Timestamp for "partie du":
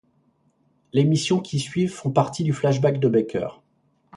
2.09-2.53